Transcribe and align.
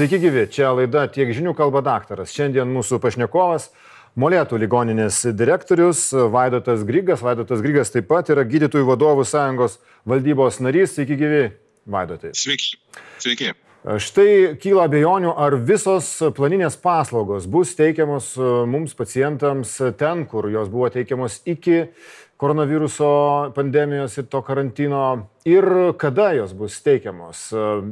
Sveiki 0.00 0.16
gyvi, 0.16 0.46
čia 0.48 0.70
laida 0.72 1.02
Tiek 1.12 1.28
žinių 1.36 1.52
kalba 1.52 1.82
daktaras. 1.84 2.30
Šiandien 2.32 2.70
mūsų 2.72 2.96
pašnekovas 3.02 3.66
Molėtų 4.16 4.56
ligoninės 4.62 5.18
direktorius 5.36 6.06
Vaidotas 6.32 6.86
Grygas. 6.88 7.20
Vaidotas 7.20 7.60
Grygas 7.60 7.92
taip 7.92 8.08
pat 8.08 8.30
yra 8.32 8.46
gydytojų 8.48 8.86
vadovų 8.88 9.26
sąjungos 9.28 9.76
valdybos 10.08 10.62
narys. 10.64 10.94
Sveiki 10.96 11.20
gyvi, 11.20 11.42
Vaidotai. 11.84 12.32
Sveiki. 12.32 12.80
Sveiki. 13.20 13.52
Štai 14.00 14.56
kyla 14.62 14.88
abejonių, 14.88 15.34
ar 15.36 15.58
visos 15.68 16.08
planinės 16.32 16.80
paslaugos 16.80 17.44
bus 17.44 17.76
teikiamos 17.76 18.32
mums 18.72 18.96
pacientams 18.96 19.76
ten, 20.00 20.24
kur 20.24 20.48
jos 20.48 20.72
buvo 20.72 20.88
teikiamos 20.96 21.42
iki 21.44 21.90
koronaviruso 22.40 23.52
pandemijos 23.52 24.16
ir 24.16 24.32
to 24.32 24.40
karantino 24.40 25.06
ir 25.44 25.92
kada 26.00 26.32
jos 26.40 26.56
bus 26.56 26.80
teikiamos. 26.80 27.50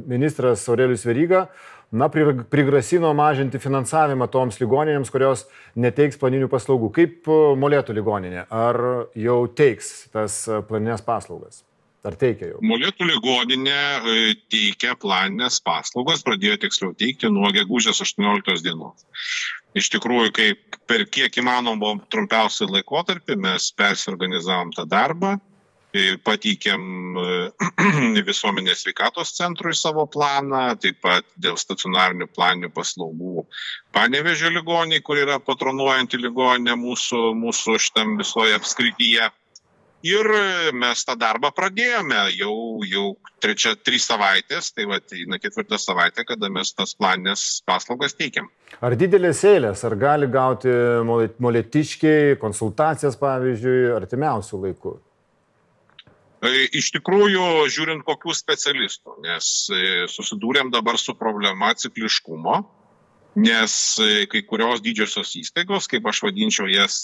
Ministras 0.09 0.65
Aurelius 0.69 1.05
Veryga 1.05 1.51
na, 1.91 2.09
prigrasino 2.09 3.13
mažinti 3.17 3.61
finansavimą 3.61 4.27
toms 4.31 4.59
ligoninėms, 4.61 5.09
kurios 5.13 5.45
neteiks 5.79 6.19
planinių 6.21 6.49
paslaugų. 6.51 6.91
Kaip 6.95 7.31
molėtų 7.59 7.95
ligoninė? 7.97 8.45
Ar 8.49 8.79
jau 9.17 9.39
teiks 9.47 10.09
tas 10.13 10.43
planinės 10.69 11.05
paslaugas? 11.05 11.63
Ar 12.07 12.15
teikia 12.15 12.53
jau? 12.53 12.59
Molėtų 12.63 13.09
ligoninė 13.09 13.75
e, 13.75 14.19
teikia 14.51 14.93
planinės 14.99 15.57
paslaugas, 15.65 16.23
pradėjo 16.23 16.55
tiksliau 16.63 16.93
teikti 16.95 17.27
nuo 17.33 17.49
gegužės 17.51 17.99
18 18.05 18.63
dienos. 18.63 19.03
Iš 19.75 19.89
tikrųjų, 19.97 20.31
kaip 20.37 20.79
per 20.87 21.03
kiek 21.11 21.35
įmanoma 21.41 21.97
trumpiausią 22.09 22.69
laikotarpį 22.71 23.35
mes 23.43 23.67
persiorganizavom 23.75 24.71
tą 24.77 24.87
darbą, 24.89 25.35
pateikėm 26.23 26.83
e, 27.17 28.21
visuomenės 28.29 28.83
sveikatos 28.85 29.33
centrui 29.37 29.73
savo 29.77 30.05
planą, 30.05 30.75
taip 30.81 30.99
pat 31.01 31.25
dėl 31.41 31.57
stacionarinių 31.57 32.29
planinių 32.35 32.69
paslaugų 32.75 33.47
Panevežio 33.91 34.51
ligoniai, 34.53 35.01
kur 35.01 35.17
yra 35.17 35.39
patronuojanti 35.41 36.19
ligoninė 36.21 36.75
mūsų, 36.77 37.31
mūsų 37.39 37.77
šitam 37.81 38.17
visoje 38.19 38.53
apskrityje. 38.57 39.31
Ir 40.05 40.29
mes 40.79 41.01
tą 41.03 41.17
darbą 41.19 41.49
pradėjome 41.51 42.21
jau, 42.37 42.53
jau 42.87 43.07
trečia, 43.43 43.73
trys 43.75 44.05
savaitės, 44.07 44.69
tai 44.71 44.85
va, 44.87 45.01
eina 45.17 45.41
ketvirtą 45.41 45.75
savaitę, 45.81 46.23
kada 46.23 46.47
mes 46.53 46.71
tas 46.71 46.93
planinės 46.95 47.43
paslaugas 47.67 48.15
teikiam. 48.15 48.47
Ar 48.79 48.95
didelės 48.95 49.43
eilės, 49.49 49.83
ar 49.83 49.97
gali 49.99 50.29
gauti 50.31 50.71
molėtiškiai 51.43 52.39
konsultacijas, 52.39 53.19
pavyzdžiui, 53.19 53.91
artimiausių 53.97 54.63
laikų? 54.69 54.95
E, 56.39 56.69
iš 56.79 56.93
tikrųjų, 56.95 57.45
žiūrint 57.67 58.05
kokių 58.07 58.31
specialistų, 58.37 59.17
nes 59.25 59.47
e, 59.75 59.79
susidūrėm 60.07 60.69
dabar 60.71 60.95
su 60.99 61.15
problema 61.19 61.73
cikliškumo, 61.75 62.61
nes 63.43 63.73
e, 63.99 64.23
kai 64.31 64.45
kurios 64.47 64.79
didžiosios 64.85 65.35
įstaigos, 65.41 65.89
kaip 65.91 66.07
aš 66.07 66.23
vadinčiau 66.27 66.69
jas 66.71 67.03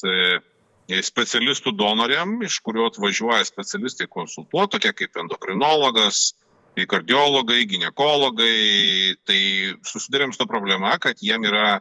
specialistų 0.86 1.74
donoriam, 1.76 2.38
iš 2.46 2.62
kurio 2.64 2.86
atvažiuoja 2.88 3.44
specialistai 3.48 4.08
konsultuoti, 4.08 4.78
tokie 4.78 4.94
kaip 5.02 5.20
endokrinologas, 5.20 6.36
kardiologai, 6.76 7.64
gynekologai, 7.72 9.16
tai 9.28 9.40
susidurėm 9.88 10.36
su 10.36 10.48
problema, 10.48 10.94
kad 11.02 11.20
jiem 11.24 11.48
yra 11.48 11.80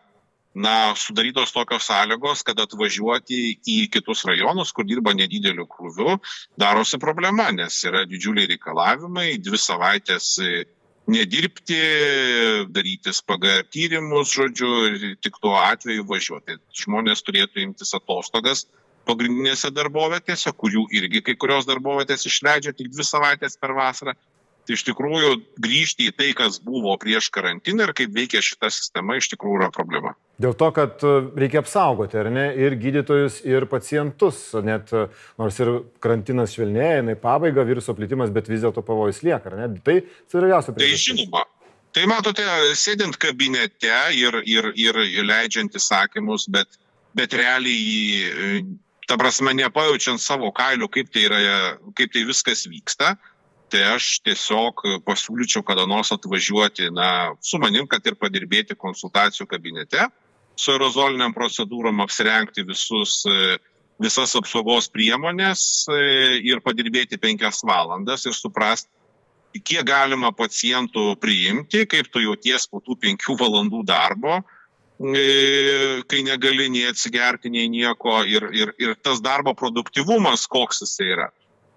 na 0.54 0.94
sudarytos 0.94 1.52
tokios 1.52 1.88
sąlygos 1.90 2.44
kad 2.46 2.60
atvažiuoti 2.62 3.40
į 3.66 3.78
kitus 3.90 4.22
rajonus 4.28 4.70
kur 4.72 4.86
dirba 4.86 5.14
nedideliu 5.14 5.66
krūviu 5.66 6.20
darosi 6.60 7.00
problema 7.02 7.50
nes 7.50 7.80
yra 7.88 8.04
didžiuliai 8.06 8.52
reikalavimai 8.52 9.34
dvi 9.42 9.58
savaites 9.58 10.30
e, 10.38 10.64
nedirbti 11.10 11.80
darytis 12.70 13.20
pgr 13.26 13.66
tyrimus 13.74 14.30
žodžiu 14.38 14.70
ir 14.92 15.18
tik 15.20 15.36
tuo 15.42 15.56
atveju 15.58 16.06
važiuoti. 16.08 16.56
Žmonės 16.84 17.26
turėtų 17.26 17.60
imtis 17.66 17.92
atostogas 17.98 18.64
pagrindinėse 19.04 19.68
darbovietėse 19.74 20.52
kurių 20.56 20.86
irgi 20.96 21.20
kai 21.26 21.34
kurios 21.36 21.66
darbovietės 21.68 22.24
išleidžia 22.30 22.72
tik 22.72 22.88
dvi 22.94 23.04
savaites 23.04 23.58
per 23.60 23.74
vasarą 23.76 24.14
tai 24.66 24.76
iš 24.78 24.84
tikrųjų 24.88 25.34
grįžti 25.62 26.08
į 26.10 26.14
tai, 26.16 26.30
kas 26.36 26.58
buvo 26.64 26.94
prieš 27.00 27.28
karantiną 27.34 27.88
ir 27.88 27.94
kaip 27.96 28.12
veikia 28.16 28.42
šita 28.44 28.70
sistema, 28.72 29.18
iš 29.20 29.30
tikrųjų 29.34 29.60
yra 29.60 29.70
problema. 29.74 30.14
Dėl 30.40 30.56
to, 30.58 30.70
kad 30.74 31.02
e, 31.06 31.12
reikia 31.38 31.60
apsaugoti, 31.62 32.18
ar 32.18 32.30
ne, 32.32 32.46
ir 32.58 32.74
gydytojus, 32.80 33.38
ir 33.46 33.68
pacientus, 33.70 34.40
net 34.66 34.90
e, 34.96 35.04
nors 35.40 35.58
ir 35.62 35.70
karantinas 36.02 36.56
švelnėja, 36.56 37.02
jinai 37.02 37.16
pabaiga, 37.20 37.66
viruso 37.68 37.94
plitimas, 37.94 38.32
bet 38.34 38.50
vis 38.50 38.64
dėlto 38.64 38.82
pavojus 38.86 39.22
lieka, 39.26 39.52
ar 39.52 39.60
ne? 39.60 39.68
Tai 39.84 40.00
svarbiausia 40.32 40.74
priežastis. 40.74 41.04
Tai 41.04 41.18
žinoma. 41.20 41.44
Tai 41.94 42.06
matote, 42.10 42.46
sėdint 42.74 43.14
kabinete 43.22 43.92
ir, 44.18 44.40
ir, 44.50 44.72
ir 44.74 44.98
leidžiant 45.22 45.76
įsakymus, 45.78 46.48
bet, 46.50 46.80
bet 47.14 47.36
realiai, 47.38 48.24
e, 48.26 48.64
ta 49.06 49.20
prasme, 49.20 49.54
nepajaučiant 49.54 50.18
savo 50.18 50.50
kailių, 50.56 50.90
kaip 50.90 51.14
tai, 51.14 51.28
yra, 51.28 51.38
kaip 51.94 52.10
tai 52.16 52.24
viskas 52.26 52.66
vyksta, 52.66 53.14
tai 53.74 53.82
aš 53.96 54.20
tiesiog 54.22 54.84
pasiūlyčiau 55.02 55.64
kada 55.66 55.86
nors 55.90 56.12
atvažiuoti 56.14 56.92
na 56.94 57.34
su 57.42 57.58
manim 57.58 57.88
kad 57.90 58.06
ir 58.06 58.14
padirbėti 58.20 58.76
konsultacijų 58.78 59.48
kabinete 59.50 60.06
su 60.54 60.70
aerozolinėm 60.74 61.34
procedūrom 61.34 62.02
apsirengti 62.04 62.62
visus 62.68 63.24
visas 63.98 64.34
apsaugos 64.38 64.86
priemones 64.94 65.86
ir 66.42 66.62
padirbėti 66.62 67.18
penkias 67.18 67.64
valandas 67.66 68.26
ir 68.30 68.36
suprast 68.38 68.86
kiek 69.54 69.82
galima 69.86 70.30
pacientų 70.34 71.14
priimti 71.22 71.84
kaip 71.90 72.10
tu 72.14 72.22
jauties 72.22 72.66
po 72.70 72.82
tų 72.82 72.98
penkių 73.06 73.38
valandų 73.42 73.82
darbo 73.90 74.40
kai 76.10 76.26
negali 76.26 76.70
nei 76.70 76.86
atsigerti 76.86 77.50
nei 77.50 77.66
nieko 77.70 78.20
ir 78.30 78.46
ir 78.54 78.74
ir 78.78 78.94
tas 79.02 79.22
darbo 79.22 79.54
produktyvumas 79.58 80.46
koks 80.46 80.86
jisai 80.86 81.10
yra 81.16 81.32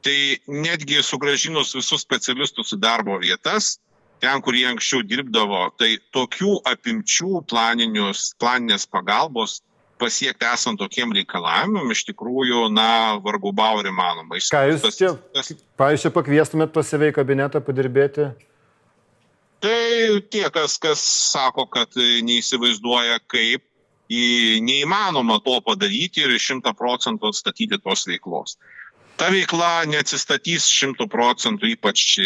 tai 0.07 0.40
netgi 0.47 1.01
sugrąžinus 1.03 1.75
visus 1.75 2.06
specialistus 2.06 2.72
į 2.78 2.79
darbo 2.79 3.18
vietas 3.19 3.75
ten 4.23 4.41
kur 4.41 4.56
jie 4.56 4.66
anksčiau 4.69 5.03
dirbdavo 5.06 5.68
tai 5.79 5.97
tokių 6.16 6.62
apimčių 6.72 7.44
planinės 7.50 8.88
pagalbos 8.90 9.59
pasiekti 10.01 10.46
esant 10.47 10.79
tokiem 10.79 11.13
reikalavimam 11.17 11.91
iš 11.94 12.06
tikrųjų 12.12 12.67
na 12.73 13.17
vargu 13.23 13.51
bau 13.56 13.79
ar 13.81 13.90
įmanoma. 13.90 14.38
Ką 14.53 14.63
jūs 14.72 14.85
čia 14.97 15.13
pavyzdžiui 15.79 16.03
čia 16.06 16.13
pakviestumėt 16.13 16.73
pas 16.75 16.90
save 16.90 17.12
į 17.12 17.16
kabinetą 17.17 17.62
padirbėti? 17.66 18.29
Tai 19.66 19.81
tie 20.29 20.46
kas 20.53 20.78
kas 20.81 21.01
sako 21.34 21.66
kad 21.73 21.97
neįsivaizduoja 21.97 23.17
kaip 23.25 23.66
į 24.07 24.62
neįmanoma 24.63 25.41
to 25.44 25.57
padaryti 25.66 26.23
ir 26.23 26.38
šimtą 26.40 26.72
procentų 26.78 27.34
atstatyti 27.34 27.81
tos 27.81 28.06
veiklos 28.07 28.56
ta 29.17 29.29
veikla 29.33 29.88
neatsistatys 29.89 30.67
šimtu 30.72 31.07
procentų 31.11 31.72
ypač 31.73 32.17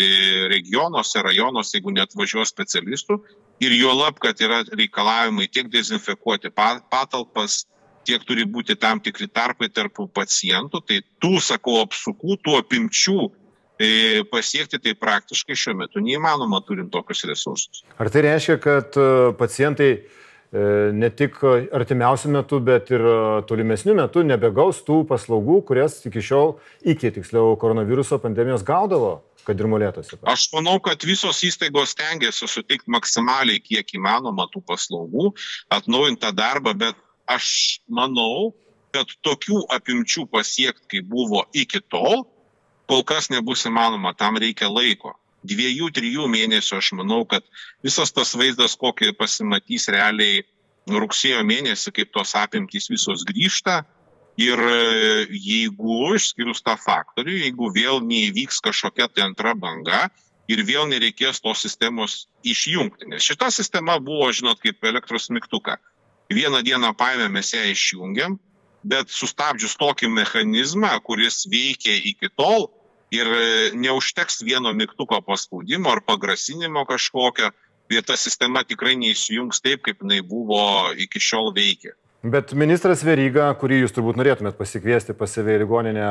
regionuose 0.51 1.23
rajonuose 1.23 1.77
jeigu 1.77 1.93
neatvažiuos 1.95 2.51
specialistų 2.51 3.19
ir 3.63 3.75
juolab 3.77 4.19
kad 4.21 4.39
yra 4.43 4.61
reikalavimai 4.69 5.47
tiek 5.51 5.69
dezinfekuoti 5.71 6.51
patalpas 6.55 7.65
tiek 8.07 8.23
turi 8.25 8.47
būti 8.49 8.75
tam 8.79 8.99
tikri 9.03 9.29
tarpai 9.29 9.69
tarp 9.69 10.01
pacientų 10.15 10.81
tai 10.87 11.01
tų 11.21 11.37
sakau 11.43 11.79
apsukų 11.83 12.39
tų 12.43 12.57
apimčių 12.61 13.19
e, 13.27 14.23
pasiekti 14.31 14.81
tai 14.81 14.95
praktiškai 14.97 15.57
šiuo 15.57 15.77
metu 15.83 16.01
neįmanoma 16.01 16.63
turint 16.65 16.89
tokius 16.93 17.23
resursus. 17.29 17.83
Ar 18.01 18.09
tai 18.09 18.25
reiškia, 18.25 18.57
kad 18.63 18.97
e, 18.97 19.05
pacientai 19.37 19.91
E, 19.99 20.20
ne 20.51 21.07
tik 21.15 21.37
artimiausių 21.71 22.31
metų, 22.35 22.59
bet 22.67 22.89
ir 22.91 23.03
e, 23.07 23.17
tolimesnių 23.47 23.95
metų 24.01 24.25
nebegaus 24.27 24.81
tų 24.83 25.01
paslaugų, 25.07 25.61
kurias 25.69 26.01
iki 26.07 26.23
šiol, 26.27 26.57
iki 26.83 27.11
tiksliau 27.15 27.55
koronaviruso 27.59 28.19
pandemijos 28.19 28.65
gaudavo, 28.67 29.21
kad 29.47 29.59
ir 29.59 29.69
molėtose. 29.71 30.19
Aš 30.27 30.49
manau, 30.55 30.75
kad 30.83 31.05
visos 31.07 31.39
įstaigos 31.47 31.95
tengiasi 31.95 32.49
suteikti 32.51 32.91
maksimaliai 32.91 33.63
kiek 33.63 33.95
įmanoma 33.95 34.49
tų 34.51 34.63
paslaugų, 34.67 35.31
atnaujintą 35.71 36.33
darbą, 36.35 36.75
bet 36.83 36.99
aš 37.31 37.79
manau, 37.87 38.51
kad 38.91 39.07
tokių 39.23 39.63
apimčių 39.71 40.27
pasiekti, 40.27 40.97
kaip 40.97 41.07
buvo 41.07 41.45
iki 41.55 41.79
tol, 41.87 42.25
kol 42.91 43.07
kas 43.07 43.31
nebus 43.31 43.63
įmanoma, 43.69 44.11
tam 44.19 44.35
reikia 44.35 44.67
laiko 44.67 45.15
dviejų 45.47 45.89
trijų 45.95 46.27
mėnesių 46.31 46.77
aš 46.77 46.91
manau 46.99 47.23
kad 47.25 47.45
visas 47.85 48.13
tas 48.13 48.33
vaizdas 48.37 48.75
kokį 48.79 49.13
pasimatys 49.19 49.87
realiai 49.93 50.43
rugsėjo 50.89 51.41
mėnesį 51.45 51.93
kaip 51.97 52.11
tos 52.13 52.35
apimtys 52.37 52.89
visos 52.91 53.25
grįžta. 53.27 53.81
Ir 54.39 54.57
e, 54.57 55.25
jeigu 55.35 56.13
išskyrus 56.15 56.63
tą 56.63 56.77
faktorių 56.79 57.35
jeigu 57.43 57.67
vėl 57.75 57.99
neįvyks 58.05 58.61
kažkokia 58.63 59.09
tai 59.11 59.25
antra 59.27 59.51
banga 59.53 60.05
ir 60.49 60.63
vėl 60.65 60.87
nereikės 60.89 61.43
tos 61.43 61.61
sistemos 61.65 62.25
išjungti. 62.47 63.09
Nes 63.11 63.27
šita 63.27 63.51
sistema 63.51 63.99
buvo 63.99 64.31
žinot 64.31 64.63
kaip 64.63 64.81
elektros 64.87 65.29
mygtuką. 65.29 65.75
Vieną 66.31 66.63
dieną 66.63 66.93
paėmėm 66.97 67.35
mes 67.37 67.51
ją 67.53 67.65
išjungėm 67.73 68.39
bet 68.83 69.11
sustabdžius 69.13 69.75
tokį 69.77 70.09
mechanizmą 70.09 70.91
kuris 71.05 71.45
veikė 71.51 71.93
iki 72.11 72.31
tol 72.33 72.69
ir 73.11 73.27
e, 73.27 73.71
neužteks 73.75 74.41
vieno 74.47 74.73
mygtuko 74.73 75.21
paspaudimo 75.27 75.91
ar 75.91 76.03
pagrasinimo 76.07 76.85
kažkokio 76.85 77.51
ir 77.91 78.05
ta 78.07 78.15
sistema 78.17 78.63
tikrai 78.63 78.95
neįsijungs 78.99 79.59
taip, 79.63 79.83
kaip 79.87 80.05
jinai 80.05 80.21
buvo 80.23 80.63
iki 80.95 81.19
šiol 81.19 81.51
veikia. 81.55 81.97
Bet 82.21 82.51
ministras 82.53 83.01
Veryga, 83.01 83.47
kurį 83.57 83.79
jūs 83.79 83.95
turbūt 83.95 84.19
norėtumėt 84.19 84.53
pasikviesti 84.53 85.15
pas 85.17 85.31
save 85.33 85.55
į 85.57 85.63
ligoninę, 85.63 86.05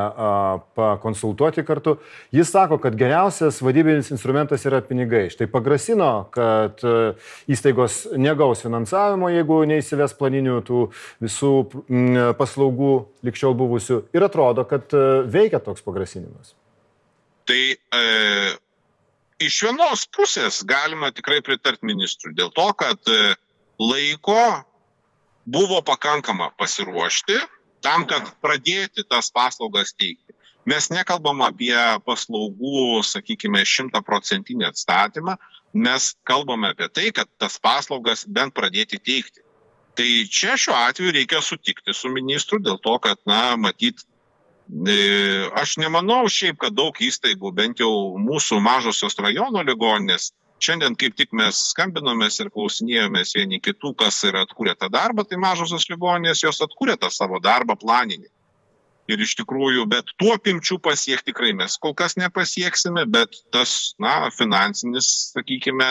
pakonsultuoti 0.75 1.62
kartu, 1.62 1.94
jis 2.35 2.50
sako, 2.50 2.81
kad 2.82 2.97
geriausias 2.99 3.61
vadybinis 3.62 4.11
instrumentas 4.11 4.67
yra 4.67 4.82
pinigai. 4.82 5.29
Štai 5.31 5.47
pagrasino, 5.52 6.11
kad 6.35 6.82
įstaigos 7.47 8.02
negaus 8.19 8.67
finansavimo, 8.67 9.31
jeigu 9.31 9.62
neįsives 9.70 10.19
planinių 10.19 10.58
tų 10.67 10.85
visų 11.23 11.56
paslaugų 12.43 12.94
likščiau 13.31 13.55
buvusių. 13.62 14.06
Ir 14.11 14.26
atrodo, 14.26 14.67
kad 14.67 14.91
veikia 15.31 15.62
toks 15.62 15.87
pagrasinimas. 15.87 16.56
Tai 17.50 17.62
e, 17.75 18.02
iš 19.43 19.56
vienos 19.67 20.05
pusės 20.14 20.61
galima 20.62 21.08
tikrai 21.11 21.41
pritarti 21.43 21.88
ministrui 21.88 22.37
dėl 22.38 22.52
to, 22.55 22.67
kad 22.79 23.11
e, 23.11 23.32
laiko 23.82 24.38
buvo 25.50 25.81
pakankama 25.82 26.52
pasiruošti 26.61 27.41
tam, 27.82 28.05
kad 28.06 28.29
pradėti 28.44 29.02
tas 29.02 29.32
paslaugas 29.35 29.91
teikti. 29.99 30.37
Mes 30.70 30.91
nekalbam 30.94 31.43
apie 31.43 31.75
paslaugų, 32.06 33.00
sakykime, 33.08 33.64
šimtaprocentinį 33.67 34.69
atstatymą, 34.69 35.35
mes 35.75 36.12
kalbame 36.29 36.70
apie 36.70 36.87
tai, 36.93 37.08
kad 37.17 37.26
tas 37.41 37.58
paslaugas 37.58 38.23
bent 38.31 38.55
pradėti 38.55 39.02
teikti. 39.02 39.43
Tai 39.99 40.08
čia 40.31 40.55
šiuo 40.55 40.76
atveju 40.76 41.17
reikia 41.19 41.43
sutikti 41.43 41.97
su 41.99 42.14
ministru 42.14 42.61
dėl 42.62 42.79
to, 42.79 42.94
kad, 43.02 43.19
na, 43.26 43.56
matyt, 43.58 44.05
aš 45.61 45.77
nemanau 45.83 46.29
šiaip, 46.31 46.59
kad 46.63 46.75
daug 46.77 46.95
įstaigų, 46.95 47.53
bent 47.55 47.81
jau 47.83 48.19
mūsų 48.21 48.61
mažosios 48.63 49.19
rajono 49.19 49.63
ligoninės, 49.67 50.31
šiandien 50.61 50.97
kaip 50.97 51.17
tik 51.17 51.33
mes 51.33 51.59
skambinomės 51.73 52.41
ir 52.41 52.51
klausinėjomės 52.55 53.35
vieni 53.35 53.61
kitų, 53.61 53.95
kas 53.99 54.23
yra 54.29 54.45
atkūrę 54.47 54.77
tą 54.79 54.91
darbą, 54.93 55.25
tai 55.25 55.41
mažosios 55.41 55.89
ligoninės 55.91 56.45
jos 56.45 56.61
atkūrė 56.63 56.99
tą 57.01 57.11
savo 57.11 57.41
darbą 57.41 57.77
planinį. 57.81 58.29
Ir 59.11 59.23
iš 59.25 59.35
tikrųjų, 59.41 59.89
bet 59.91 60.13
tuo 60.21 60.37
pimčių 60.39 60.79
pasiekti 60.79 61.33
tikrai 61.33 61.51
mes 61.57 61.75
kol 61.83 61.97
kas 61.99 62.15
nepasieksime, 62.21 63.09
bet 63.11 63.41
tas, 63.51 63.97
na, 63.99 64.29
finansinis, 64.31 65.33
sakykime, 65.35 65.89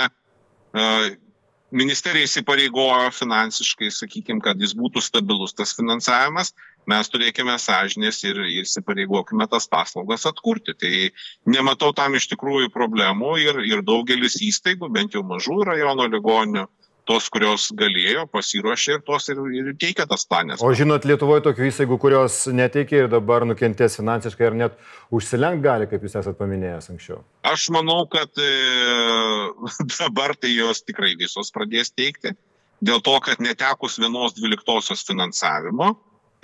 ministerija 1.72 2.28
įsipareigojo 2.28 3.12
finansiškai, 3.14 3.90
sakykime, 3.94 4.42
kad 4.44 4.62
jis 4.62 4.74
būtų 4.78 5.04
stabilus 5.04 5.56
tas 5.58 5.76
finansavimas, 5.78 6.54
mes 6.90 7.12
turėkime 7.12 7.56
sąžinės 7.62 8.24
ir 8.26 8.42
įsipareigokime 8.64 9.48
tas 9.52 9.68
paslaugas 9.70 10.26
atkurti. 10.30 10.74
Tai 10.74 10.94
nematau 11.54 11.92
tam 11.94 12.18
iš 12.18 12.30
tikrųjų 12.34 12.72
problemų 12.74 13.36
ir, 13.44 13.62
ir 13.70 13.86
daugelis 13.86 14.40
įstaigų, 14.46 14.90
bent 14.94 15.18
jau 15.18 15.24
mažų 15.28 15.62
rajono 15.70 16.10
ligoninių, 16.10 16.66
tos, 17.10 17.30
kurios 17.34 17.70
galėjo, 17.78 18.28
pasiruošė 18.30 18.98
ir 18.98 19.04
tos 19.08 19.30
ir, 19.34 19.42
ir 19.58 19.70
teikia 19.82 20.06
tas 20.10 20.28
planės. 20.30 20.62
O 20.62 20.70
žinot, 20.78 21.08
Lietuvoje 21.10 21.44
tokių 21.48 21.70
įstaigų, 21.72 21.98
kurios 22.02 22.44
neteikia 22.54 23.04
ir 23.04 23.10
dabar 23.12 23.48
nukentės 23.50 23.98
finansiškai 23.98 24.50
ar 24.52 24.58
net 24.60 24.78
užsilenk 25.16 25.64
gali, 25.66 25.90
kaip 25.90 26.06
jūs 26.06 26.20
esat 26.22 26.38
paminėjęs 26.40 26.92
anksčiau? 26.94 27.24
Aš 27.50 27.70
manau, 27.74 28.04
kad 28.12 28.30
e, 28.38 28.52
dabar 29.98 30.36
tai 30.38 30.54
jos 30.54 30.84
tikrai 30.86 31.16
visos 31.20 31.50
pradės 31.56 31.90
teikti, 31.96 32.36
dėl 32.86 33.02
to, 33.06 33.18
kad 33.26 33.42
netekus 33.44 33.98
vienos 34.00 34.38
dvyliktosios 34.38 35.02
finansavimo, 35.08 35.96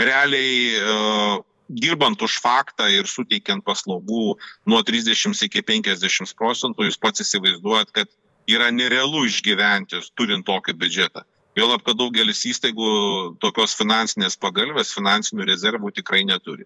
realiai 0.02 0.58
uh, 0.82 1.38
dirbant 1.70 2.22
už 2.22 2.40
faktą 2.44 2.88
ir 2.92 3.08
suteikiant 3.10 3.64
paslaugų 3.66 4.36
nuo 4.70 4.82
30 4.86 5.46
iki 5.48 5.64
50 5.66 6.36
procentų, 6.38 6.90
jūs 6.90 7.00
pats 7.02 7.24
įsivaizduojat, 7.24 7.94
kad 7.96 8.12
yra 8.50 8.70
nerealu 8.72 9.26
išgyventi 9.30 10.02
turint 10.18 10.46
tokį 10.48 10.76
biudžetą. 10.82 11.26
Vėlap, 11.56 11.86
kad 11.88 11.96
daugelis 11.96 12.44
įstaigų 12.50 12.90
tokios 13.40 13.76
finansinės 13.80 14.36
pagalbės, 14.36 14.92
finansinių 14.96 15.46
rezervų 15.48 15.94
tikrai 15.96 16.26
neturi. 16.28 16.66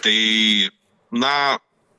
Tai, 0.00 0.20
na, 1.12 1.34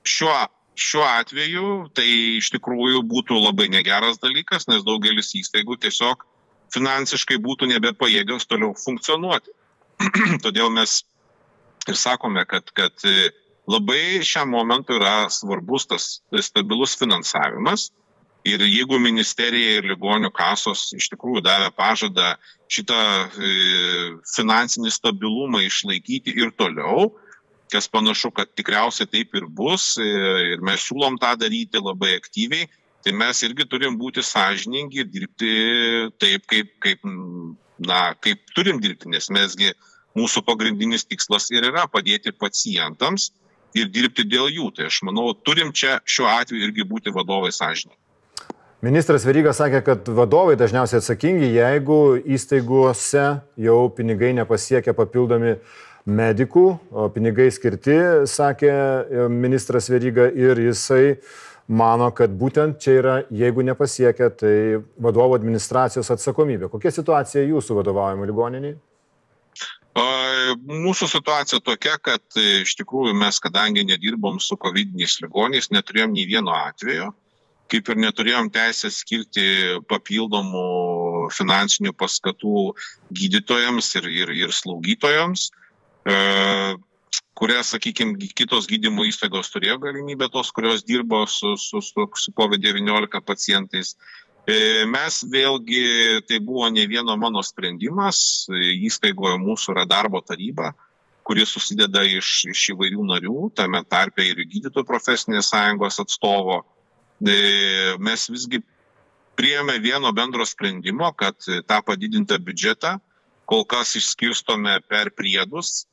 šiuo, 0.10 0.34
šiuo 0.76 1.04
atveju 1.06 1.68
tai 1.96 2.08
iš 2.40 2.50
tikrųjų 2.56 3.04
būtų 3.06 3.38
labai 3.40 3.70
negeras 3.74 4.18
dalykas, 4.24 4.66
nes 4.72 4.84
daugelis 4.88 5.36
įstaigų 5.38 5.78
tiesiog 5.86 6.26
finansiškai 6.74 7.38
būtų 7.46 7.70
nebepajėgios 7.76 8.50
toliau 8.50 8.74
funkcionuoti. 8.80 9.54
Todėl 10.46 10.74
mes 10.74 11.04
ir 11.88 12.00
sakome, 12.00 12.44
kad, 12.50 12.74
kad 12.76 13.06
labai 13.70 14.24
šiam 14.26 14.52
momentui 14.54 14.98
yra 14.98 15.30
svarbus 15.30 15.88
tas 15.90 16.10
stabilus 16.50 16.98
finansavimas. 17.00 17.92
Ir 18.46 18.62
jeigu 18.62 19.00
ministerija 19.02 19.80
ir 19.80 19.88
ligonių 19.90 20.30
kasos 20.36 20.92
iš 20.94 21.08
tikrųjų 21.10 21.42
davė 21.48 21.72
pažadą 21.74 22.36
šitą 22.70 23.00
e, 23.26 23.54
finansinį 24.36 24.92
stabilumą 24.94 25.64
išlaikyti 25.66 26.36
ir 26.38 26.52
toliau, 26.54 27.08
kas 27.74 27.90
panašu, 27.90 28.30
kad 28.38 28.52
tikriausiai 28.54 29.10
taip 29.10 29.34
ir 29.34 29.48
bus, 29.50 29.96
e, 29.98 30.06
ir 30.54 30.62
mes 30.66 30.86
siūlom 30.86 31.18
tą 31.22 31.34
daryti 31.42 31.82
labai 31.82 32.14
aktyviai, 32.20 32.70
tai 33.06 33.16
mes 33.18 33.42
irgi 33.46 33.66
turim 33.70 33.98
būti 33.98 34.22
sąžiningi 34.26 35.02
ir 35.02 35.10
dirbti 35.10 35.52
taip, 36.22 36.46
kaip, 36.50 36.72
kaip 36.86 37.02
na, 37.82 38.14
kaip 38.22 38.46
turim 38.54 38.78
dirbti, 38.82 39.10
nes 39.10 39.30
mesgi 39.34 39.74
mūsų 40.18 40.46
pagrindinis 40.46 41.06
tikslas 41.10 41.50
ir 41.54 41.66
yra 41.72 41.90
padėti 41.92 42.34
pacientams 42.34 43.32
ir 43.76 43.90
dirbti 43.92 44.26
dėl 44.30 44.54
jų. 44.54 44.72
Tai 44.78 44.90
aš 44.94 45.02
manau, 45.08 45.32
turim 45.34 45.74
čia 45.74 46.00
šiuo 46.06 46.30
atveju 46.30 46.70
irgi 46.70 46.86
būti 46.88 47.14
vadovai 47.14 47.52
sąžininkai. 47.56 48.05
Ministras 48.86 49.24
Veryga 49.26 49.50
sakė, 49.56 49.80
kad 49.82 50.10
vadovai 50.14 50.54
dažniausiai 50.60 51.00
atsakingi, 51.00 51.48
jeigu 51.56 51.96
įstaigose 52.36 53.24
jau 53.66 53.78
pinigai 53.98 54.30
nepasiekia 54.38 54.94
papildomi 54.94 55.56
medikų, 56.06 56.66
o 56.94 57.08
pinigai 57.16 57.48
skirti, 57.56 57.96
sakė 58.30 58.76
ministras 59.32 59.90
Veryga, 59.90 60.28
ir 60.30 60.62
jisai 60.68 61.16
mano, 61.66 62.12
kad 62.14 62.36
būtent 62.38 62.78
čia 62.84 62.98
yra, 63.00 63.16
jeigu 63.34 63.66
nepasiekia, 63.66 64.30
tai 64.44 64.54
vadovo 65.02 65.40
administracijos 65.40 66.14
atsakomybė. 66.14 66.70
Kokia 66.70 66.94
situacija 66.94 67.48
jūsų 67.48 67.80
vadovaujamo 67.82 68.30
ligoniniai? 68.30 68.78
Mūsų 70.70 71.10
situacija 71.10 71.64
tokia, 71.66 71.98
kad 72.04 72.22
e, 72.38 72.62
iš 72.62 72.76
tikrųjų 72.78 73.16
mes, 73.18 73.42
kadangi 73.42 73.88
nedirbom 73.88 74.38
su 74.44 74.60
COVID-19 74.62 75.26
ligoniais, 75.26 75.72
neturėjom 75.74 76.14
nei 76.14 76.28
vieno 76.30 76.54
atvejo, 76.54 77.16
kaip 77.72 77.90
ir 77.90 78.02
neturėjom 78.02 78.50
teisės 78.54 79.00
skirti 79.02 79.46
papildomų 79.90 80.66
finansinių 81.34 81.94
paskatų 81.98 82.66
gydytojams 83.16 83.94
ir, 84.00 84.10
ir, 84.24 84.34
ir 84.46 84.54
slaugytojams. 84.54 85.50
E, 86.06 86.18
kurias, 87.36 87.74
sakykime, 87.74 88.30
kitos 88.38 88.70
gydymo 88.70 89.06
įstaigos 89.10 89.50
turėjo 89.54 89.80
galimybę, 89.84 90.30
tos, 90.32 90.52
kurios 90.56 90.86
dirbo 90.88 91.26
su, 91.28 91.56
su, 91.58 91.82
su, 91.82 92.08
su 92.14 92.34
COVID-19 92.38 93.22
pacientais. 93.26 93.96
E, 94.46 94.86
mes 94.86 95.24
vėlgi, 95.34 96.22
tai 96.30 96.40
buvo 96.40 96.70
ne 96.70 96.86
vieno 96.88 97.16
mano 97.18 97.42
sprendimas, 97.44 98.46
įstaigoje 98.54 99.40
mūsų 99.42 99.74
yra 99.74 99.88
darbo 99.90 100.22
taryba, 100.22 100.76
kuris 101.26 101.50
susideda 101.56 102.04
iš, 102.06 102.46
iš 102.54 102.70
įvairių 102.76 103.08
narių, 103.10 103.50
tame 103.58 103.82
tarpe 103.90 104.22
ir 104.22 104.44
gydytojų 104.46 104.86
profesinės 104.86 105.50
sąjungos 105.50 105.98
atstovo. 106.06 106.62
E, 107.24 107.36
mes 108.00 108.28
visgi 108.32 108.62
priėmė 109.40 109.80
vieno 109.84 110.12
bendro 110.16 110.46
sprendimo, 110.48 111.12
kad 111.16 111.38
tą 111.40 111.82
padidintą 111.86 112.40
biudžetą 112.44 112.98
kol 113.46 113.64
kas 113.70 113.96
išskirstome 114.00 114.80
per 114.90 115.12
priedus 115.16 115.86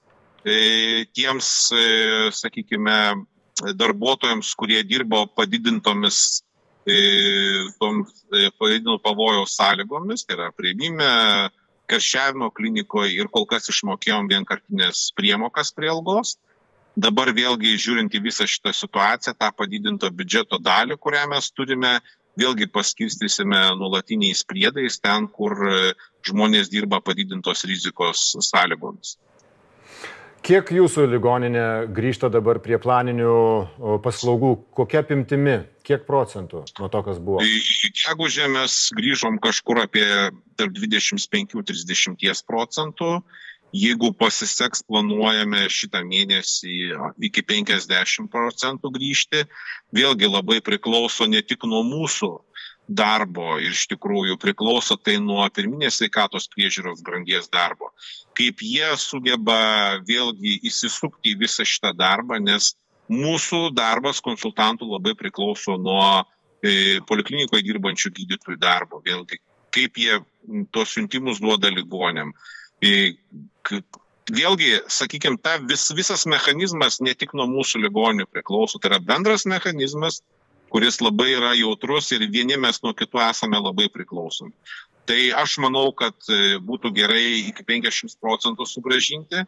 E, 0.45 1.07
tiems, 1.15 1.71
e, 1.71 2.31
sakykime, 2.35 2.97
darbuotojams, 3.79 4.55
kurie 4.59 4.81
dirbo 4.83 5.27
padidintomis 5.31 6.43
e, 6.83 6.97
toms 7.79 8.25
padidinto 8.59 8.99
pavojaus 9.05 9.55
sąlygomis, 9.55 10.25
tai 10.27 10.35
yra 10.35 10.49
prieimime, 10.57 11.11
karščiavimo 11.87 12.51
klinikoje 12.57 13.15
ir 13.15 13.31
kol 13.31 13.47
kas 13.47 13.71
išmokėjom 13.71 14.31
vienkartinės 14.33 15.13
priemokas 15.15 15.71
prie 15.77 15.93
algos. 15.93 16.35
Dabar 16.97 17.31
vėlgi 17.33 17.79
žiūrint 17.81 18.13
į 18.13 18.21
visą 18.27 18.45
šitą 18.45 18.75
situaciją, 18.77 19.33
tą 19.41 19.49
padidinto 19.57 20.11
biudžeto 20.13 20.59
dalį, 20.61 20.99
kurią 21.01 21.25
mes 21.31 21.49
turime, 21.57 21.93
vėlgi 22.37 22.69
paskirstysime 22.73 23.61
nuolatiniais 23.81 24.45
priedais 24.45 25.01
ten, 25.01 25.29
kur 25.29 25.57
žmonės 26.29 26.69
dirba 26.73 27.01
padidintos 27.01 27.65
rizikos 27.69 28.33
sąlygomis. 28.45 29.17
Kiek 30.43 30.73
jūsų 30.75 31.05
ligoninė 31.07 31.65
grįžta 31.95 32.27
dabar 32.27 32.59
prie 32.59 32.75
planinių 32.83 33.35
paslaugų? 34.03 34.57
Kokia 34.75 35.05
apimtimi? 35.05 35.61
Kiek 35.87 36.03
procentų 36.07 36.65
nuo 36.81 36.89
to, 36.91 37.03
kas 37.07 37.21
buvo? 37.23 37.45
Gegužė 38.03 38.49
mes 38.51 38.75
grįžom 38.99 39.39
kažkur 39.43 39.85
apie 39.85 40.05
tarp 40.59 40.75
25-30 40.75 42.43
procentų. 42.49 43.13
Jeigu 43.73 44.11
pasiseks, 44.13 44.83
planuojame 44.85 45.65
šitą 45.73 46.03
mėnesį 46.05 46.75
iki 47.29 47.45
50 47.49 48.29
procentų 48.33 48.91
grįžti. 48.93 49.47
Vėlgi 49.97 50.29
labai 50.29 50.61
priklauso 50.65 51.25
ne 51.25 51.41
tik 51.41 51.65
nuo 51.65 51.81
mūsų 51.87 52.33
darbo 52.89 53.57
ir 53.63 53.73
iš 53.73 53.87
tikrųjų 53.95 54.37
priklauso 54.43 54.99
tai 55.01 55.17
nuo 55.23 55.45
pirminės 55.55 56.01
sveikatos 56.01 56.49
priežiūros 56.53 57.01
grandies 57.07 57.49
darbo. 57.53 57.93
Kaip 58.37 58.61
jie 58.61 58.93
sugeba 59.01 59.99
vėlgi 60.09 60.59
įsisukti 60.69 61.33
į 61.33 61.41
visą 61.45 61.65
šitą 61.69 61.95
darbą, 61.97 62.41
nes 62.43 62.75
mūsų 63.13 63.71
darbas 63.77 64.21
konsultantų 64.25 64.89
labai 64.93 65.15
priklauso 65.19 65.77
nuo 65.81 66.25
e, 66.63 67.01
poliklinikoje 67.09 67.65
dirbančių 67.67 68.13
gydytojų 68.19 68.59
darbo. 68.61 69.03
Vėlgi, 69.05 69.41
kaip 69.73 69.99
jie 69.99 70.21
tos 70.75 70.93
siuntimus 70.97 71.41
duoda 71.41 71.71
ligonėm. 71.73 72.35
Vėlgi, 72.83 74.71
sakykime, 74.91 75.39
ta 75.43 75.57
vis, 75.67 75.89
visas 75.95 76.25
mechanizmas 76.31 77.01
ne 77.03 77.15
tik 77.19 77.35
nuo 77.35 77.49
mūsų 77.51 77.83
ligonių 77.83 78.29
priklauso, 78.31 78.79
tai 78.79 78.93
yra 78.93 79.01
bendras 79.03 79.45
mechanizmas, 79.51 80.21
kuris 80.73 81.01
labai 81.03 81.33
yra 81.37 81.53
jautrus 81.59 82.11
ir 82.15 82.25
vieni 82.33 82.57
mes 82.57 82.81
nuo 82.83 82.95
kitų 82.97 83.21
esame 83.29 83.61
labai 83.61 83.91
priklausomi. 83.93 84.55
Tai 85.07 85.19
aš 85.43 85.57
manau, 85.63 85.91
kad 85.93 86.15
e, 86.31 86.57
būtų 86.63 86.93
gerai 86.95 87.51
iki 87.51 87.65
50 87.67 88.15
procentų 88.23 88.67
sugražinti 88.71 89.43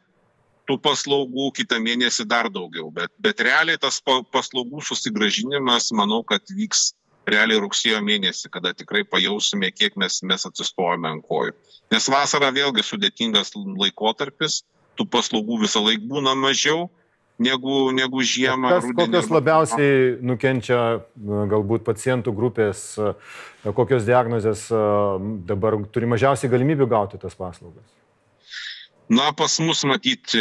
tų 0.68 0.78
paslaugų, 0.82 1.50
kitą 1.54 1.78
mėnesį 1.84 2.26
dar 2.26 2.50
daugiau. 2.52 2.88
Bet, 2.92 3.12
bet 3.22 3.40
realiai 3.44 3.78
tas 3.80 4.00
paslaugų 4.04 4.82
susigražinimas, 4.82 5.92
manau, 5.96 6.22
kad 6.26 6.42
vyks 6.50 6.92
realiai 7.28 7.60
rugsėjo 7.62 8.00
mėnesį, 8.04 8.50
kada 8.52 8.74
tikrai 8.76 9.04
pajausime, 9.08 9.70
kiek 9.72 9.96
mes, 10.00 10.20
mes 10.26 10.46
atsistojame 10.48 11.10
ant 11.10 11.24
kojų. 11.28 11.54
Nes 11.94 12.08
vasara 12.12 12.50
vėlgi 12.54 12.84
sudėtingas 12.84 13.54
laikotarpis, 13.54 14.62
tų 14.98 15.08
paslaugų 15.10 15.64
visą 15.64 15.82
laiką 15.84 16.06
būna 16.10 16.34
mažiau 16.38 16.88
negu, 17.38 17.90
negu 17.94 18.22
žiemą. 18.22 18.76
Kas, 18.76 18.92
kokios 18.96 19.30
labiausiai 19.32 20.14
nukenčia 20.22 20.80
galbūt 21.50 21.84
pacientų 21.86 22.34
grupės, 22.36 22.86
kokios 23.64 24.06
diagnozės 24.06 24.68
dabar 25.48 25.80
turi 25.92 26.10
mažiausiai 26.14 26.52
galimybių 26.52 26.88
gauti 26.90 27.20
tas 27.20 27.36
paslaugas? 27.38 27.84
Na, 29.08 29.34
pas 29.36 29.58
mus 29.60 29.82
matyti 29.84 30.40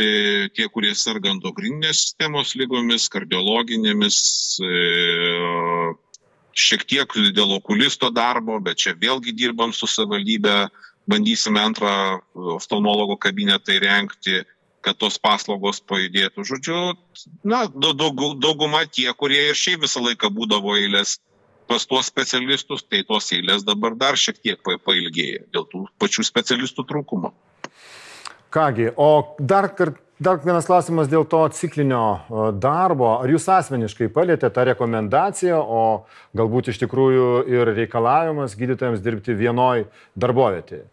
tie, 0.55 0.67
kurie 0.71 0.93
serga 0.95 1.33
endokrininės 1.33 1.99
sistemos 1.99 2.53
lygomis, 2.55 3.09
kardiologinėmis, 3.11 4.19
e, 4.63 4.77
šiek 6.53 6.85
tiek 6.87 7.19
dėl 7.35 7.57
okulisto 7.57 8.09
darbo, 8.13 8.59
bet 8.63 8.81
čia 8.81 8.95
vėlgi 8.99 9.35
dirbam 9.35 9.73
su 9.73 9.89
savivaldybė, 9.89 10.67
bandysime 11.09 11.59
antrą 11.59 11.93
oftalmologo 12.55 13.17
kabinetą 13.19 13.75
įrengti 13.75 14.43
kad 14.83 14.99
tos 14.99 15.17
paslaugos 15.21 15.79
pajudėtų. 15.87 16.43
Žodžiu, 16.47 16.79
na, 17.47 17.63
daug, 17.71 18.19
dauguma 18.43 18.83
tie, 18.83 19.07
kurie 19.15 19.39
ir 19.49 19.57
šiaip 19.57 19.85
visą 19.85 20.03
laiką 20.03 20.27
būdavo 20.33 20.75
eilės 20.79 21.17
pas 21.71 21.85
tuos 21.87 22.09
specialistus, 22.11 22.83
tai 22.83 23.03
tos 23.07 23.31
eilės 23.31 23.63
dabar 23.63 23.95
dar 23.95 24.19
šiek 24.19 24.41
tiek 24.43 24.59
pailgėja 24.83 25.45
dėl 25.55 25.67
tų 25.71 25.85
pačių 26.01 26.25
specialistų 26.27 26.85
trūkumo. 26.89 27.31
Kągi, 28.53 28.91
o 28.99 29.35
dar, 29.39 29.71
dar 30.19 30.39
vienas 30.43 30.67
klausimas 30.69 31.09
dėl 31.11 31.25
to 31.29 31.41
ciklinio 31.55 32.53
darbo. 32.61 33.11
Ar 33.19 33.31
jūs 33.31 33.49
asmeniškai 33.49 34.11
palėtė 34.13 34.51
tą 34.53 34.67
rekomendaciją, 34.71 35.59
o 35.59 35.83
galbūt 36.37 36.73
iš 36.73 36.81
tikrųjų 36.85 37.29
ir 37.51 37.73
reikalavimas 37.73 38.57
gydytojams 38.59 39.03
dirbti 39.03 39.37
vienoj 39.37 39.87
darbovietėje? 40.15 40.87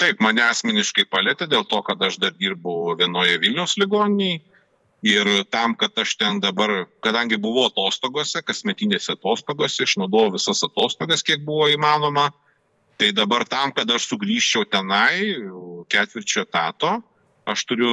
taip 0.00 0.20
mane 0.20 0.44
asmeniškai 0.44 1.06
palietė 1.10 1.48
dėl 1.50 1.64
to 1.68 1.80
kad 1.86 2.02
aš 2.08 2.18
dar 2.20 2.34
dirbu 2.36 2.96
vienoje 3.00 3.38
vilniaus 3.40 3.76
ligoninėj 3.80 4.40
ir 5.06 5.30
tam 5.52 5.76
kad 5.78 5.96
aš 6.02 6.16
ten 6.20 6.40
dabar 6.42 6.86
kadangi 7.04 7.38
buvau 7.40 7.66
atostogose 7.70 8.42
kasmetinėse 8.44 9.16
atostogose 9.16 9.86
išnaudojau 9.86 10.34
visas 10.36 10.64
atostogas 10.66 11.24
kiek 11.26 11.44
buvo 11.48 11.68
įmanoma 11.72 12.28
tai 13.00 13.12
dabar 13.16 13.44
tam 13.48 13.72
kad 13.76 13.90
aš 13.92 14.08
sugrįžčiau 14.10 14.66
tenai 14.68 15.36
ketvirčio 15.92 16.44
etato 16.44 16.96
aš 17.46 17.64
turiu 17.68 17.90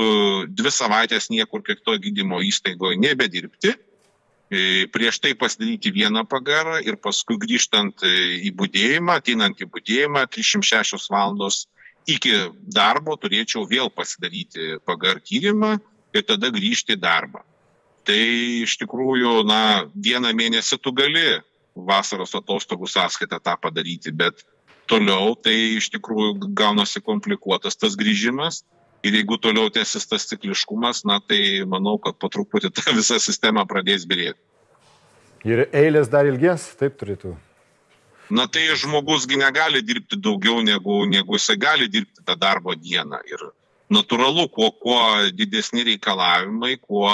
dvi 0.50 0.72
savaites 0.74 1.30
niekur 1.30 1.64
kitoj 1.66 2.00
gydymo 2.02 2.42
įstaigoj 2.44 2.98
nebedirbti 3.02 3.74
e, 3.74 4.88
prieš 4.94 5.22
tai 5.24 5.36
pasidaryti 5.38 5.94
vieną 5.94 6.26
pagarą 6.30 6.80
ir 6.82 6.98
paskui 6.98 7.38
grįžtant 7.42 8.04
į 8.04 8.52
budėjimą, 8.58 9.20
ateinant 9.22 9.62
į 9.62 9.70
budėjimą, 9.70 10.26
306 10.34 11.10
valandos 11.14 11.68
iki 12.10 12.34
darbo 12.68 13.16
turėčiau 13.16 13.66
vėl 13.70 13.90
pasidaryti 13.94 14.78
PGR 14.84 15.22
tyrimą 15.24 15.78
ir 16.14 16.26
tada 16.28 16.52
grįžti 16.54 16.98
į 16.98 17.02
darbą. 17.02 17.44
Tai 18.04 18.20
iš 18.66 18.76
tikrųjų, 18.82 19.44
na, 19.48 19.88
vieną 19.96 20.34
mėnesį 20.36 20.78
tu 20.84 20.92
gali 20.92 21.40
vasaros 21.74 22.36
atostogų 22.36 22.90
sąskaitą 22.92 23.40
tą 23.40 23.56
padaryti, 23.62 24.12
bet 24.12 24.44
toliau 24.92 25.34
tai 25.40 25.56
iš 25.80 25.90
tikrųjų 25.94 26.52
gaunasi 26.58 27.02
komplikuotas 27.02 27.80
tas 27.80 27.96
grįžimas. 28.00 28.64
Ir 29.04 29.18
jeigu 29.20 29.36
toliau 29.36 29.68
tęsis 29.74 30.08
tas 30.08 30.24
cikliškumas, 30.30 31.04
na 31.04 31.20
tai 31.20 31.64
manau, 31.68 31.98
kad 32.00 32.16
po 32.16 32.30
truputį 32.32 32.72
ta 32.72 32.94
visa 32.96 33.20
sistema 33.20 33.66
pradės 33.68 34.06
birėti. 34.08 34.40
Ir 35.44 35.66
eilės 35.76 36.08
dar 36.08 36.28
ilgės, 36.30 36.70
taip 36.80 36.96
turėtų. 37.02 37.34
Na 38.32 38.46
tai 38.48 38.64
žmogus 38.80 39.28
gi 39.28 39.36
negali 39.36 39.82
dirbti 39.84 40.16
daugiau 40.16 40.62
negu 40.64 41.04
negu 41.12 41.36
jisai 41.36 41.58
gali 41.60 41.90
dirbti 41.92 42.24
tą 42.24 42.38
darbo 42.40 42.72
dieną. 42.80 43.20
Ir 43.28 43.44
natūralu 43.92 44.48
kuo 44.50 44.72
kuo 44.72 45.02
didesni 45.36 45.84
reikalavimai 45.90 46.78
kuo 46.80 47.12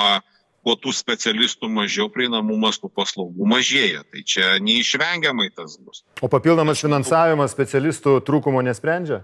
kuo 0.60 0.75
tų 0.75 0.91
specialistų 0.93 1.69
mažiau 1.72 2.10
prieinamumas 2.13 2.77
tų 2.77 2.91
paslaugų 2.93 3.48
mažėja. 3.50 4.03
Tai 4.12 4.24
čia 4.27 4.53
neišvengiamai 4.62 5.50
tas 5.55 5.79
bus. 5.81 6.03
O 6.22 6.29
papildomas 6.29 6.84
finansavimas 6.86 7.55
specialistų 7.55 8.19
trūkumo 8.27 8.62
nesprendžia 8.67 9.24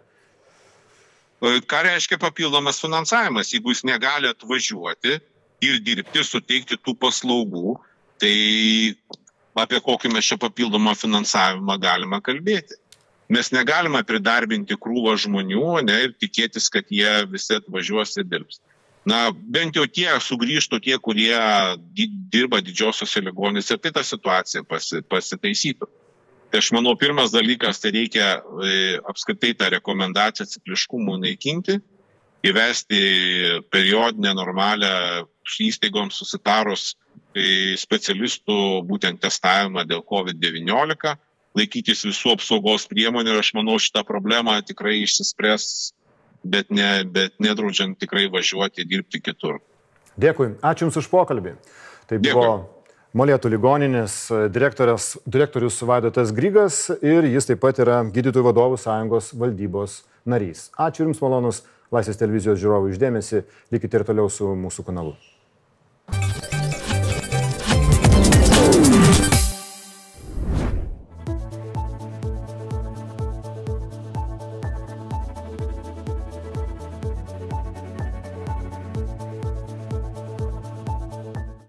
ką 1.46 1.82
reiškia 1.88 2.20
papildomas 2.22 2.82
finansavimas 2.82 3.52
jeigu 3.54 3.74
jis 3.74 3.84
negali 3.88 4.30
atvažiuoti 4.32 5.20
ir 5.66 5.82
dirbti 5.86 6.24
suteikti 6.26 6.78
tų 6.82 6.96
paslaugų 7.00 7.76
tai 8.22 8.36
apie 9.56 9.80
kokį 9.84 10.12
mes 10.14 10.28
čia 10.28 10.38
papildomą 10.40 10.96
finansavimą 11.00 11.78
galime 11.82 12.20
kalbėti. 12.24 12.78
Mes 13.32 13.50
negalime 13.50 14.04
pridarbinti 14.06 14.78
krūvą 14.78 15.16
žmonių 15.18 15.82
ne, 15.88 15.96
ir 16.06 16.14
tikėtis, 16.22 16.68
kad 16.70 16.92
jie 16.94 17.24
visi 17.32 17.56
atvažiuos 17.58 18.14
ir 18.20 18.28
dirbs. 18.30 18.60
Na, 19.06 19.30
bent 19.34 19.78
jau 19.78 19.86
tie 19.90 20.10
sugrįžtų 20.22 20.80
tie, 20.82 20.96
kurie 21.02 21.38
dirba 22.34 22.62
didžiosiuose 22.66 23.22
ligonėse, 23.26 23.78
tai 23.82 23.92
ta 23.94 24.04
situacija 24.06 24.66
pasi, 24.66 25.02
pasitaisytų. 25.10 25.90
Tai 26.52 26.62
aš 26.62 26.72
manau, 26.76 26.94
pirmas 27.00 27.34
dalykas, 27.34 27.82
tai 27.84 27.92
reikia 27.96 28.28
e, 28.38 28.98
apskritai 29.10 29.54
tą 29.58 29.70
rekomendaciją 29.74 30.48
cikliškumų 30.52 31.18
naikinti, 31.24 31.80
įvesti 32.46 33.02
periodinę 33.74 34.36
normalią 34.38 35.26
įstaigoms 35.66 36.18
susitarus 36.20 36.94
specialistų 37.80 38.86
būtent 38.88 39.20
testavimą 39.24 39.84
dėl 39.90 40.04
COVID-19, 40.08 41.16
laikytis 41.56 42.06
visų 42.08 42.36
apsaugos 42.36 42.88
priemonių 42.92 43.34
ir 43.34 43.42
aš 43.42 43.52
manau 43.58 43.76
šitą 43.82 44.06
problemą 44.08 44.56
tikrai 44.68 45.02
išsispręs, 45.04 45.66
bet, 46.44 46.72
ne, 46.72 47.04
bet 47.08 47.36
nedraudžiant 47.44 47.98
tikrai 48.00 48.28
važiuoti 48.32 48.88
dirbti 48.88 49.22
kitur. 49.24 49.60
Dėkui, 50.20 50.54
ačiū 50.64 50.88
Jums 50.88 51.02
už 51.02 51.12
pokalbį. 51.12 51.58
Tai 52.08 52.20
buvo 52.22 52.48
Dėkui. 52.48 52.75
Molėtų 53.16 53.48
ligoninės 53.54 54.16
direktorius 54.52 55.78
Vaidotas 55.88 56.34
Grygas 56.36 56.80
ir 57.00 57.24
jis 57.24 57.48
taip 57.48 57.62
pat 57.64 57.78
yra 57.80 58.02
Gydytojų 58.12 58.44
vadovų 58.50 58.80
sąjungos 58.82 59.30
valdybos 59.40 60.02
narys. 60.28 60.66
Ačiū 60.76 61.06
Jums 61.06 61.24
malonus 61.24 61.62
Laisvės 61.96 62.20
televizijos 62.20 62.60
žiūrovų 62.60 62.92
išdėmesi, 62.92 63.46
likite 63.72 64.02
ir 64.02 64.06
toliau 64.10 64.28
su 64.28 64.52
mūsų 64.60 64.84
kanalu. 64.90 65.16